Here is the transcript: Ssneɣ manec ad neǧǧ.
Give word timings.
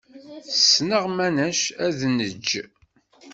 Ssneɣ 0.65 1.03
manec 1.17 1.61
ad 1.85 1.99
neǧǧ. 2.17 2.47